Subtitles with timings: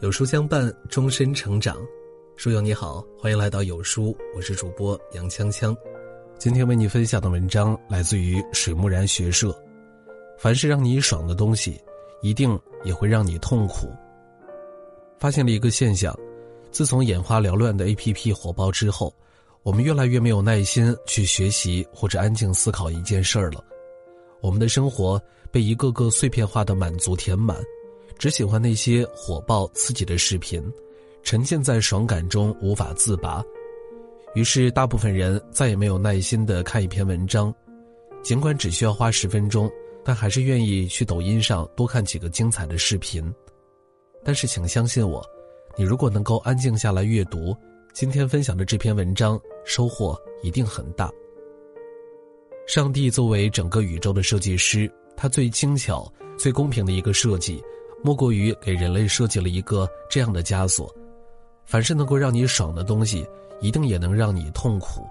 [0.00, 1.76] 有书相伴，终身成长。
[2.36, 5.76] 书友你好，欢迎来到有书，我是主播杨锵锵。
[6.38, 9.52] 今天为你分享的文章来自于水木然学社。
[10.38, 11.80] 凡是让你爽的东西，
[12.22, 13.88] 一定也会让你痛苦。
[15.18, 16.16] 发现了一个现象：
[16.70, 19.12] 自从眼花缭乱的 APP 火爆之后，
[19.64, 23.64] 我们越来越没有耐心去学习或者安静思考一件事儿了。
[24.40, 27.60] 我们的生活被一个个碎片化的满足填满。
[28.18, 30.60] 只喜欢那些火爆刺激的视频，
[31.22, 33.44] 沉浸在爽感中无法自拔。
[34.34, 37.54] 于是，大部分人再也没有耐心的看一篇文章，
[38.22, 39.70] 尽管只需要花十分钟，
[40.04, 43.32] 但还是愿意去抖音上多看几个精彩的视频。
[44.24, 45.24] 但是，请相信我，
[45.76, 47.56] 你如果能够安静下来阅读
[47.94, 51.10] 今天分享的这篇文章，收获一定很大。
[52.66, 57.62] 上帝作为整个宇宙的设计师，他最精巧、最公平的一个设计。
[58.02, 60.94] 莫过于给人类设计了一个这样的枷锁：
[61.64, 63.26] 凡是能够让你爽的东西，
[63.60, 65.06] 一定也能让你痛苦。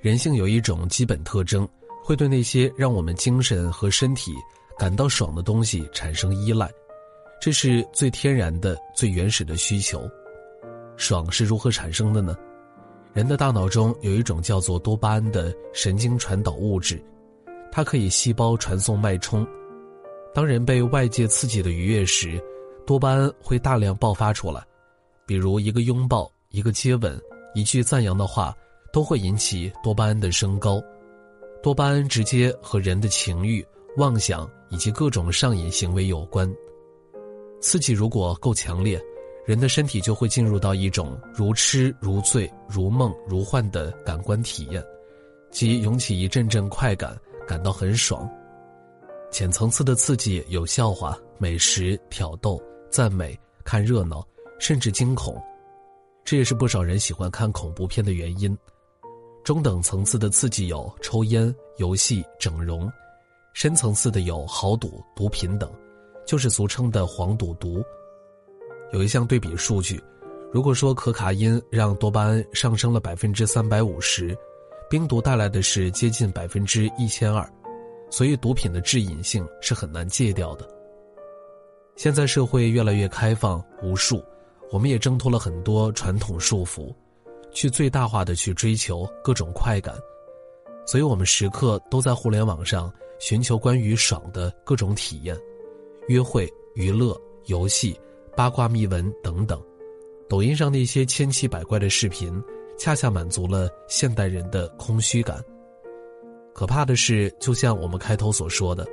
[0.00, 1.68] 人性有一种基本特征，
[2.02, 4.32] 会对那些让我们精神和身体
[4.78, 6.68] 感到爽的东西产生依赖，
[7.40, 10.08] 这是最天然的、最原始的需求。
[10.96, 12.36] 爽是如何产生的呢？
[13.12, 17.02] 人的大脑中有一种叫做多巴胺的神经传导物质，
[17.70, 19.46] 它可以细胞传送脉冲。
[20.34, 22.42] 当人被外界刺激的愉悦时，
[22.86, 24.64] 多巴胺会大量爆发出来，
[25.26, 27.20] 比如一个拥抱、一个接吻、
[27.54, 28.56] 一句赞扬的话，
[28.92, 30.82] 都会引起多巴胺的升高。
[31.62, 33.64] 多巴胺直接和人的情欲、
[33.98, 36.50] 妄想以及各种上瘾行为有关。
[37.60, 39.00] 刺激如果够强烈，
[39.46, 44.82] 人的身体就会进入到一种如痴如醉、如梦如幻的感官体验，
[45.50, 47.16] 即涌起一阵阵快感，
[47.46, 48.28] 感到很爽。
[49.32, 54.22] 浅层次的刺激有笑话、美食、挑逗、赞美、看热闹，
[54.60, 55.42] 甚至惊恐，
[56.22, 58.56] 这也是不少人喜欢看恐怖片的原因。
[59.42, 62.92] 中等层次的刺激有抽烟、游戏、整容，
[63.54, 65.72] 深层次的有豪赌、毒品等，
[66.26, 67.82] 就是俗称的黄赌毒。
[68.92, 69.98] 有一项对比数据，
[70.52, 74.36] 如果说可卡因让多巴胺上升了百分之三百五十，
[74.90, 77.50] 冰毒带来的是接近百分之一千二。
[78.12, 80.68] 所以，毒品的致瘾性是很难戒掉的。
[81.96, 84.22] 现在社会越来越开放无数，
[84.70, 86.94] 我们也挣脱了很多传统束缚，
[87.52, 89.94] 去最大化的去追求各种快感。
[90.86, 95.34] 所以我们时刻都在互联网上寻求关于爽的各种体验，
[96.06, 97.98] 约会、娱乐、游戏、
[98.36, 99.58] 八卦秘闻等等。
[100.28, 102.42] 抖音上那些千奇百怪的视频，
[102.78, 105.42] 恰恰满足了现代人的空虚感。
[106.62, 108.86] 可怕的是，就像我们开头所说的，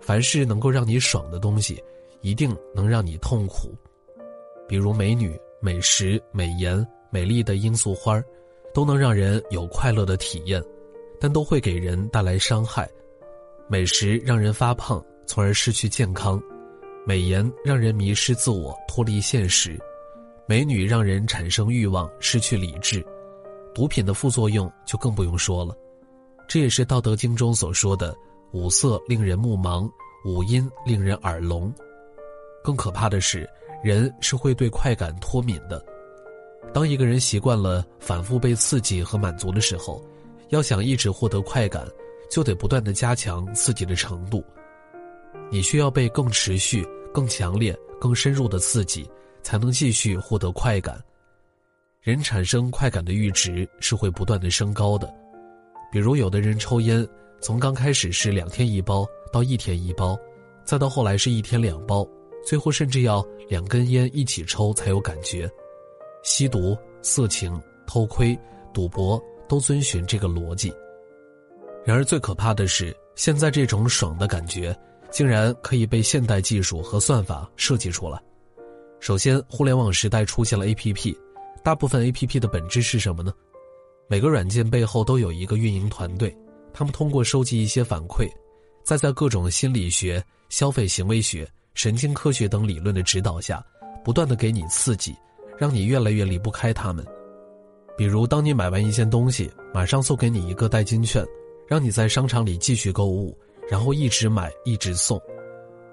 [0.00, 1.82] 凡是能够让你爽的东西，
[2.20, 3.74] 一定能让你痛苦。
[4.68, 8.22] 比如美女、美食、美颜、美丽的罂粟花，
[8.72, 10.62] 都能让人有快乐的体验，
[11.18, 12.88] 但都会给人带来伤害。
[13.66, 16.38] 美食让人发胖，从而失去健康；
[17.04, 19.72] 美颜让人迷失自我，脱离现实；
[20.46, 23.00] 美女让人产生欲望，失去理智；
[23.74, 25.76] 毒品的副作用就更不用说了。
[26.48, 28.16] 这也是《道德经》中所说的
[28.52, 29.90] “五色令人目盲，
[30.24, 31.72] 五音令人耳聋”。
[32.62, 33.48] 更可怕的是，
[33.82, 35.84] 人是会对快感脱敏的。
[36.72, 40.04] 当一个人习惯了反复被刺激和满足的时候，
[40.50, 41.86] 要想一直获得快感，
[42.30, 44.44] 就得不断的加强刺激的程度。
[45.50, 49.08] 你需要被更持续、更强烈、更深入的刺激，
[49.42, 51.02] 才能继续获得快感。
[52.00, 55.12] 人产生快感的阈值是会不断的升高的。
[55.90, 57.06] 比如，有的人抽烟，
[57.40, 60.18] 从刚开始是两天一包，到一天一包，
[60.64, 62.06] 再到后来是一天两包，
[62.44, 65.50] 最后甚至要两根烟一起抽才有感觉。
[66.22, 68.38] 吸毒、色情、偷窥、
[68.74, 70.72] 赌博都遵循这个逻辑。
[71.84, 74.76] 然而，最可怕的是，现在这种爽的感觉，
[75.10, 78.20] 竟然可以被现代技术和算法设计出来。
[78.98, 81.16] 首先，互联网时代出现了 APP，
[81.62, 83.32] 大部分 APP 的本质是什么呢？
[84.08, 86.32] 每个软件背后都有一个运营团队，
[86.72, 88.28] 他们通过收集一些反馈，
[88.84, 93.64] 再在各种心理学、消费行为学、神经科学等理论的指导下，
[94.04, 95.12] 不断的给你刺激，
[95.58, 97.04] 让你越来越离不开他们。
[97.96, 101.24] 比如，当你买完一件东西，马上送给你一个代金券，
[101.66, 103.36] 让你在商场里继续购物，
[103.68, 105.20] 然后一直买一直送。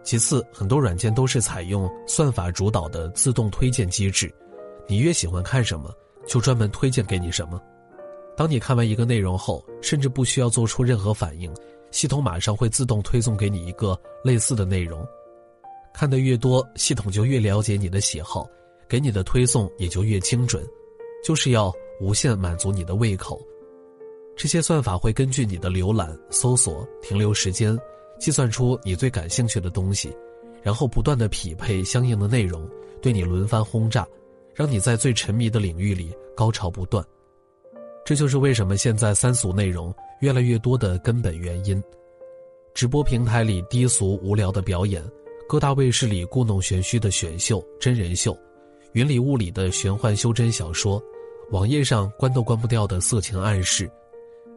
[0.03, 4.31] 其次，很多软件都是采用算法主导的自动推荐机制，
[4.87, 5.91] 你越喜欢看什么，
[6.27, 7.59] 就专门推荐给你什么。
[8.35, 11.53] 当你看完一个内容后，甚至不需要做出任何反应，
[11.91, 15.05] 系统马上会自动推送给你一个类似的内容。
[15.93, 18.49] 看得越多，系统就越了解你的喜好，
[18.89, 20.65] 给你的推送也就越精准，
[21.23, 21.71] 就是要
[22.01, 23.39] 无限满足你的胃口。
[24.35, 27.77] 这些算法会根据你的浏览、搜索、停留时间，
[28.19, 30.11] 计算出你最感兴趣的东西，
[30.63, 32.67] 然后不断的匹配相应的内容，
[32.99, 34.07] 对你轮番轰炸，
[34.55, 37.05] 让你在最沉迷的领域里高潮不断。
[38.05, 41.81] 这就是为什么现在三俗内容越来越多的根本原因。
[42.73, 45.01] 直播平台里低俗无聊的表演，
[45.47, 48.37] 各大卫视里故弄玄虚的选秀、真人秀，
[48.91, 51.01] 云里雾里的玄幻修真小说，
[51.51, 53.89] 网页上关都关不掉的色情暗示。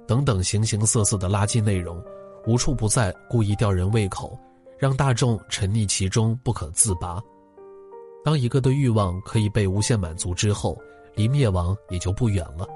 [0.08, 2.02] 等等形形色色的垃圾内容，
[2.46, 4.37] 无处不在，故意吊人胃口，
[4.78, 7.22] 让大众沉溺其中不可自拔。
[8.25, 10.76] 当一个的欲望可以被无限满足之后，
[11.14, 12.66] 离灭亡也就不远了。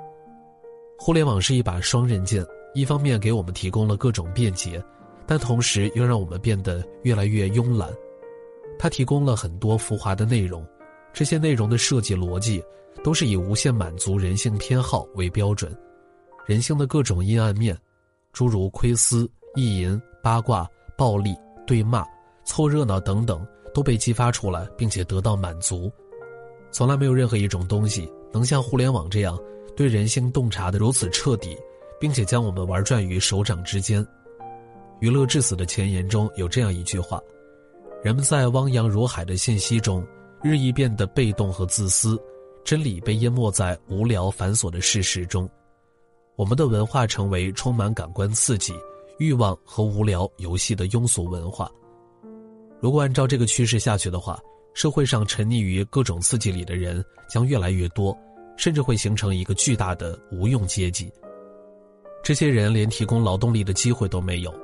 [1.03, 4.85] 互联网是一把双刃剑，一方面给我们提供了各种便捷，
[5.27, 7.89] 但同时又让我们变得越来越慵懒。
[8.79, 10.63] 它提供了很多浮华的内容，
[11.11, 12.63] 这些内容的设计逻辑
[13.03, 15.75] 都是以无限满足人性偏好为标准。
[16.45, 17.75] 人性的各种阴暗面，
[18.31, 20.69] 诸如窥私、意淫、八卦、
[20.99, 21.35] 暴力、
[21.67, 22.05] 对骂、
[22.45, 23.43] 凑热闹等等，
[23.73, 25.91] 都被激发出来，并且得到满足。
[26.71, 29.39] 从来没有任何一种东西能像互联网这样，
[29.81, 31.57] 对人性洞察的如此彻底，
[31.99, 34.07] 并且将我们玩转于手掌之间。
[34.99, 37.19] 娱乐至死的前言中有这样一句话：
[38.05, 40.07] 人们在汪洋如海的信息中，
[40.43, 42.21] 日益变得被动和自私，
[42.63, 45.49] 真理被淹没在无聊繁琐的事实中。
[46.37, 48.75] 我们的文化成为充满感官刺激、
[49.19, 51.71] 欲望和无聊游戏的庸俗文化。
[52.83, 54.39] 如果按照这个趋势下去的话，
[54.75, 58.15] 社会上沉溺于各种刺激里的人将越来越多，
[58.61, 61.11] 甚至会形成一个巨大的无用阶级。
[62.23, 64.55] 这些人连提供劳动力的机会都没有，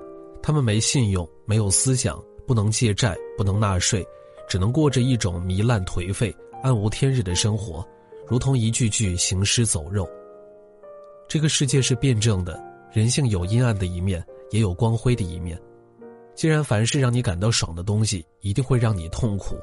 [0.43, 4.07] 他们没信用、没有思想，不能借债、不能纳税，
[4.47, 7.83] 只能过着一种糜烂颓废、暗无天日的生活，
[8.27, 10.07] 如同一具具行尸走肉。
[11.27, 15.59] 这个世界是辩证的，人性有阴暗的一面，也有光辉的一面。
[16.35, 19.57] 既然凡是让你感到爽的东西一定会让你痛苦，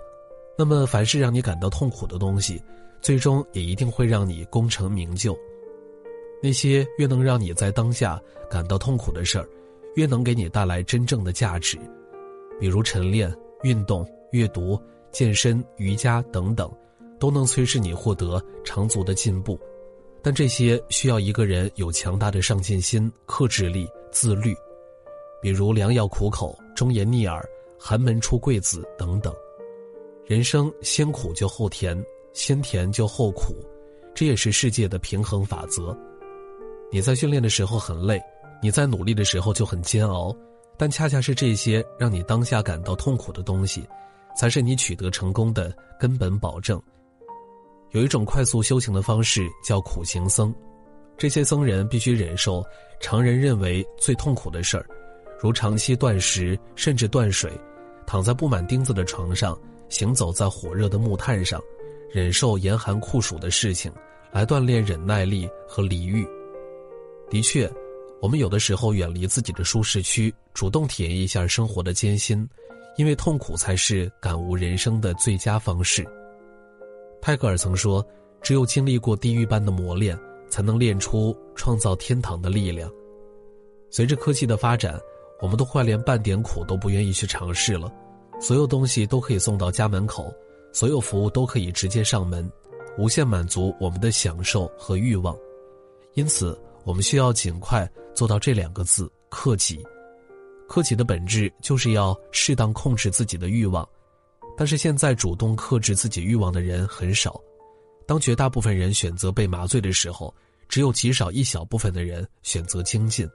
[0.58, 2.62] 那么凡是让你感到痛苦的东西，
[3.02, 5.38] 最终也一定会让你功成名就。
[6.42, 9.48] 那些越能让你在当下感到痛苦的事儿，
[9.96, 11.78] 越能给你带来真正的价值，
[12.60, 13.34] 比如晨练、
[13.64, 14.80] 运动、阅读、
[15.12, 16.72] 健身、瑜伽等等，
[17.20, 19.60] 都能催使你获得长足的进步。
[20.22, 24.56] 但这些需要一个人有强大的上进心、克制力、自律，
[25.42, 27.44] 比如良药苦口、忠言逆耳、
[27.80, 29.34] 寒门出贵子等等。
[30.26, 33.56] 人生先苦就后甜，先甜就后苦，
[34.16, 35.96] 这也是世界的平衡法则。
[36.90, 38.22] 你在训练的时候很累，
[38.62, 40.34] 你在努力的时候就很煎熬，
[40.78, 43.86] 但恰恰是这些让你当下感到痛苦的东西，
[44.38, 46.82] 才是你取得成功的根本保证。
[47.92, 50.56] 有一种快速修行的方式叫苦行僧，
[51.18, 52.64] 这些僧人必须忍受
[53.02, 54.86] 常人认为最痛苦的事儿，
[55.38, 57.52] 如长期断食甚至断水，
[58.08, 59.60] 躺在布满钉子的床上，
[59.94, 61.62] 行走在火热的木炭上，
[62.12, 63.94] 忍受严寒酷暑的事情，
[64.32, 66.28] 来锻炼忍耐力和离欲。
[67.30, 67.72] 的确，
[68.20, 72.44] 我们有的时候远离自己的舒适区，主动体验一下生活的艰辛，
[72.98, 76.04] 因为痛苦才是感悟人生的最佳方式。
[77.22, 78.04] 泰戈尔曾说
[78.42, 80.20] ：“只有经历过地狱般的磨练，
[80.50, 82.92] 才能练出创造天堂的力量。”
[83.92, 85.00] 随着科技的发展，
[85.40, 87.94] 我们都快连半点苦都不愿意去尝试了。
[88.40, 90.34] 所有东西都可以送到家门口，
[90.72, 92.50] 所有服务都可以直接上门，
[92.98, 95.38] 无限满足我们的享受和欲望。
[96.14, 99.84] 因此，我们需要尽快做到这两个字：克己。
[100.68, 103.88] 克己的本质就是要适当控制自己的欲望。
[104.56, 107.42] 但是现在主动克制自己欲望的人很少，
[108.06, 110.34] 当绝大部分人选择被麻醉的时候，
[110.70, 113.28] 只有极少一小部分的人选择精进。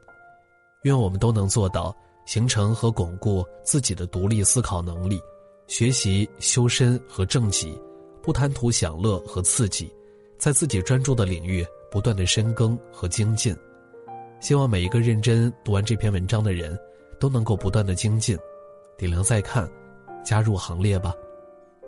[0.82, 1.94] 愿我们都能做到
[2.28, 5.18] 形成和巩固自己的独立思考能力，
[5.66, 7.80] 学习修身和正己，
[8.23, 9.90] 不贪图享乐和刺激，
[10.37, 13.56] 在自己专注的领域不断的深耕和精进。
[14.40, 16.78] 希望每一个认真读完这篇文章的人，
[17.18, 18.37] 都能够不断的精进。
[18.99, 19.66] 点亮再看。
[20.25, 21.14] 加入行列吧。